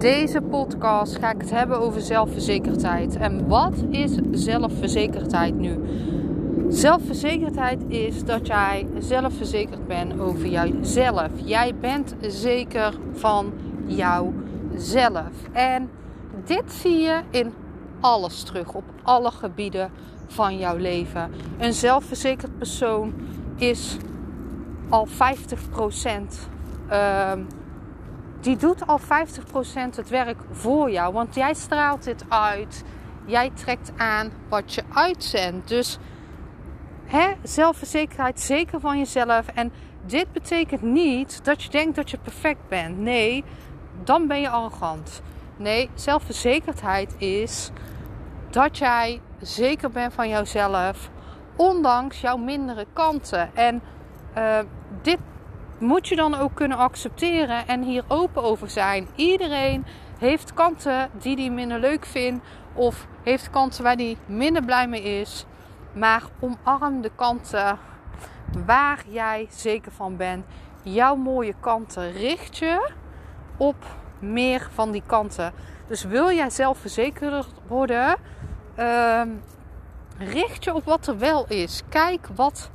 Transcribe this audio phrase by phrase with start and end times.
[0.00, 3.16] Deze podcast ga ik het hebben over zelfverzekerdheid.
[3.16, 5.78] En wat is zelfverzekerdheid nu?
[6.68, 11.28] Zelfverzekerdheid is dat jij zelfverzekerd bent over jouzelf.
[11.44, 13.52] Jij bent zeker van
[13.86, 15.30] jouzelf.
[15.52, 15.90] En
[16.44, 17.52] dit zie je in
[18.00, 19.90] alles terug, op alle gebieden
[20.26, 21.30] van jouw leven.
[21.58, 23.12] Een zelfverzekerd persoon
[23.56, 23.96] is
[24.88, 25.10] al 50%
[26.90, 27.32] uh,
[28.40, 29.02] die doet al 50%
[29.96, 31.12] het werk voor jou.
[31.12, 32.84] Want jij straalt dit uit.
[33.26, 35.68] Jij trekt aan wat je uitzendt.
[35.68, 35.98] Dus
[37.04, 39.46] hè, zelfverzekerdheid, zeker van jezelf.
[39.54, 39.72] En
[40.06, 42.98] dit betekent niet dat je denkt dat je perfect bent.
[42.98, 43.44] Nee,
[44.04, 45.22] dan ben je arrogant.
[45.56, 47.70] Nee, zelfverzekerdheid is
[48.50, 51.10] dat jij zeker bent van jouzelf.
[51.56, 53.54] Ondanks jouw mindere kanten.
[53.54, 53.82] En
[54.38, 54.58] uh,
[55.02, 55.18] dit
[55.80, 59.08] moet je dan ook kunnen accepteren en hier open over zijn.
[59.14, 59.84] Iedereen
[60.18, 65.02] heeft kanten die hij minder leuk vindt of heeft kanten waar hij minder blij mee
[65.02, 65.44] is.
[65.92, 67.78] Maar omarm de kanten
[68.66, 70.44] waar jij zeker van bent.
[70.82, 72.90] Jouw mooie kanten richt je
[73.56, 73.84] op
[74.18, 75.52] meer van die kanten.
[75.86, 78.16] Dus wil jij zelfverzekerd worden,
[78.78, 79.22] uh,
[80.18, 81.82] richt je op wat er wel is.
[81.88, 82.70] Kijk wat,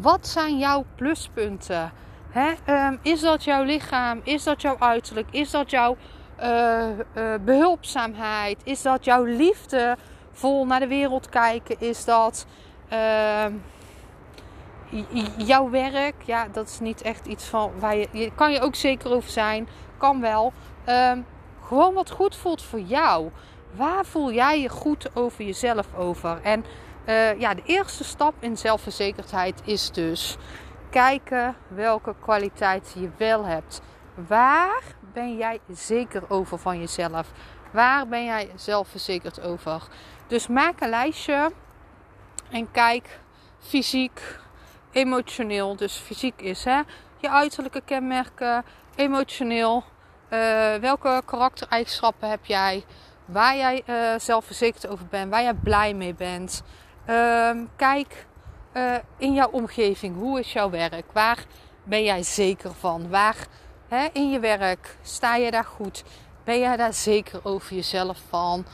[0.00, 1.92] wat zijn jouw pluspunten
[2.34, 4.20] um, is dat jouw lichaam?
[4.24, 5.28] Is dat jouw uiterlijk?
[5.30, 5.96] Is dat jouw
[6.40, 8.60] uh, uh, behulpzaamheid?
[8.64, 9.96] Is dat jouw liefde
[10.32, 11.76] vol naar de wereld kijken?
[11.78, 12.46] Is dat
[12.92, 13.44] uh,
[15.36, 16.14] jouw werk?
[16.24, 19.68] Ja, dat is niet echt iets van waar je, kan je ook zeker over zijn.
[19.98, 20.52] Kan wel.
[20.88, 21.26] Um,
[21.64, 23.30] gewoon wat goed voelt voor jou.
[23.76, 26.40] Waar voel jij je goed over jezelf over?
[26.42, 26.64] En
[27.06, 30.36] uh, ja, de eerste stap in zelfverzekerdheid is dus
[30.90, 33.80] kijken welke kwaliteiten je wel hebt.
[34.14, 37.32] Waar ben jij zeker over van jezelf?
[37.70, 39.82] Waar ben jij zelfverzekerd over?
[40.26, 41.52] Dus maak een lijstje
[42.50, 43.20] en kijk
[43.58, 44.38] fysiek,
[44.92, 45.76] emotioneel.
[45.76, 46.80] Dus fysiek is hè,
[47.16, 48.64] je uiterlijke kenmerken,
[48.94, 49.84] emotioneel.
[50.32, 52.84] Uh, welke karaktereigenschappen heb jij?
[53.24, 56.62] Waar jij uh, zelfverzekerd over bent, waar jij blij mee bent.
[57.08, 58.26] Uh, kijk
[58.72, 60.16] uh, in jouw omgeving?
[60.16, 61.12] Hoe is jouw werk?
[61.12, 61.44] Waar
[61.84, 63.08] ben jij zeker van?
[63.08, 63.46] Waar
[63.88, 66.04] hè, in je werk sta je daar goed?
[66.44, 68.64] Ben jij daar zeker over jezelf van?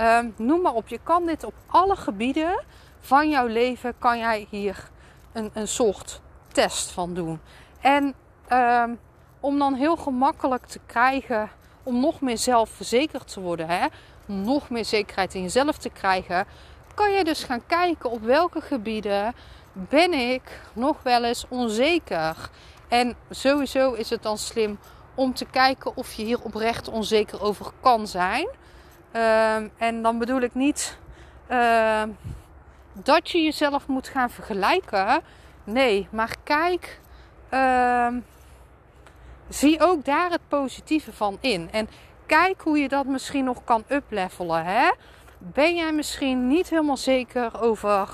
[0.00, 0.88] Um, noem maar op.
[0.88, 2.62] Je kan dit op alle gebieden
[3.00, 4.90] van jouw leven kan jij hier
[5.32, 6.20] een, een soort
[6.52, 7.40] test van doen.
[7.80, 8.14] En
[8.52, 8.98] um,
[9.40, 11.50] om dan heel gemakkelijk te krijgen,
[11.82, 13.86] om nog meer zelfverzekerd te worden, hè?
[14.26, 16.46] nog meer zekerheid in jezelf te krijgen,
[16.94, 19.34] kan je dus gaan kijken op welke gebieden
[19.72, 22.50] ben ik nog wel eens onzeker.
[22.88, 24.78] En sowieso is het dan slim
[25.14, 28.48] om te kijken of je hier oprecht onzeker over kan zijn.
[29.12, 30.98] Uh, en dan bedoel ik niet
[31.50, 32.02] uh,
[32.92, 35.22] dat je jezelf moet gaan vergelijken.
[35.64, 37.00] Nee, maar kijk,
[37.50, 38.08] uh,
[39.48, 41.68] zie ook daar het positieve van in.
[41.70, 41.88] En
[42.26, 44.64] kijk hoe je dat misschien nog kan uplevelen.
[44.64, 44.90] Hè?
[45.52, 48.08] Ben jij misschien niet helemaal zeker over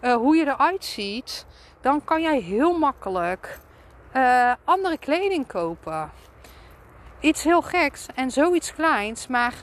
[0.00, 1.46] uh, hoe je eruit ziet,
[1.80, 3.58] dan kan jij heel makkelijk
[4.16, 6.10] uh, andere kleding kopen.
[7.20, 9.54] Iets heel geks en zoiets kleins, maar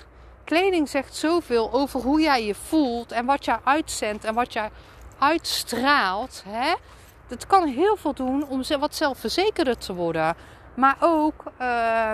[0.44, 4.70] kleding zegt zoveel over hoe jij je voelt en wat jij uitzendt en wat jij
[5.20, 6.44] uitstraalt.
[6.48, 6.74] Hè?
[7.28, 10.36] Dat kan heel veel doen om wat zelfverzekerder te worden.
[10.76, 12.12] Maar ook uh,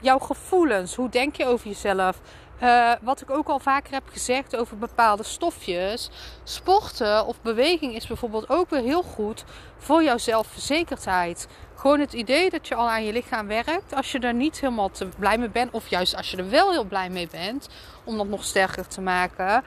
[0.00, 0.94] jouw gevoelens.
[0.94, 2.20] Hoe denk je over jezelf?
[2.62, 6.10] Uh, wat ik ook al vaker heb gezegd over bepaalde stofjes.
[6.44, 9.44] Sporten of beweging is bijvoorbeeld ook weer heel goed
[9.78, 11.48] voor jouw zelfverzekerdheid.
[11.74, 13.94] Gewoon het idee dat je al aan je lichaam werkt.
[13.94, 16.70] Als je er niet helemaal te blij mee bent, of juist als je er wel
[16.70, 17.68] heel blij mee bent,
[18.04, 19.64] om dat nog sterker te maken,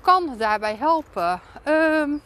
[0.00, 1.40] kan daarbij helpen.
[1.68, 2.22] Um,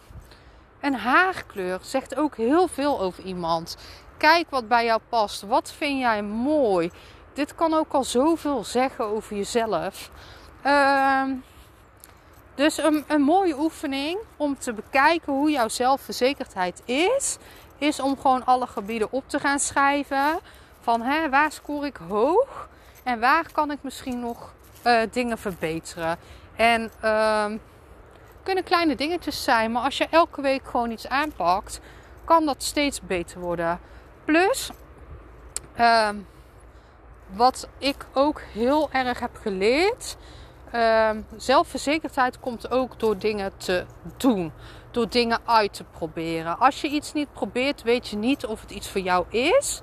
[0.81, 3.77] een haarkleur zegt ook heel veel over iemand.
[4.17, 5.43] Kijk wat bij jou past.
[5.43, 6.91] Wat vind jij mooi?
[7.35, 10.11] Dit kan ook al zoveel zeggen over jezelf.
[10.67, 11.23] Uh,
[12.55, 17.37] dus een, een mooie oefening om te bekijken hoe jouw zelfverzekerdheid is,
[17.79, 20.39] is om gewoon alle gebieden op te gaan schrijven.
[20.81, 22.69] Van hè, waar scoor ik hoog
[23.03, 24.53] en waar kan ik misschien nog
[24.87, 26.19] uh, dingen verbeteren.
[26.57, 27.47] En uh,
[28.43, 31.81] kunnen kleine dingetjes zijn, maar als je elke week gewoon iets aanpakt,
[32.25, 33.81] kan dat steeds beter worden.
[34.25, 34.71] Plus,
[35.79, 36.09] uh,
[37.27, 40.17] wat ik ook heel erg heb geleerd.
[40.75, 43.85] Uh, zelfverzekerdheid komt ook door dingen te
[44.17, 44.53] doen.
[44.91, 46.59] Door dingen uit te proberen.
[46.59, 49.81] Als je iets niet probeert, weet je niet of het iets voor jou is.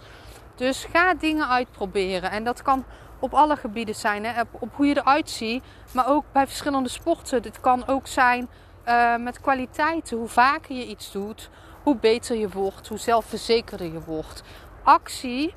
[0.56, 2.32] Dus ga dingen uitproberen.
[2.32, 2.86] En dat kan
[3.20, 4.26] op alle gebieden zijn.
[4.26, 4.42] Hè?
[4.52, 5.64] Op, hoe je eruit ziet.
[5.94, 7.42] Maar ook bij verschillende sporten.
[7.42, 8.50] Dit kan ook zijn
[8.88, 10.18] uh, met kwaliteiten.
[10.18, 11.50] Hoe vaker je iets doet,
[11.84, 12.88] hoe beter je wordt.
[12.88, 14.44] Hoe zelfverzekerder je wordt.
[14.84, 15.54] Actie,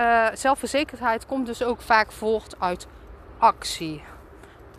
[0.00, 2.86] uh, zelfverzekerdheid komt dus ook vaak voort uit
[3.38, 4.02] actie.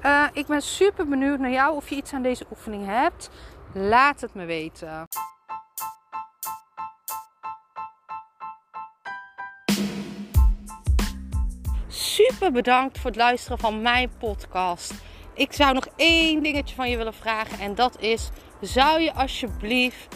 [0.05, 3.29] Uh, ik ben super benieuwd naar jou of je iets aan deze oefening hebt.
[3.73, 5.07] Laat het me weten.
[11.87, 14.93] Super bedankt voor het luisteren van mijn podcast.
[15.33, 18.29] Ik zou nog één dingetje van je willen vragen en dat is:
[18.61, 20.15] zou je alsjeblieft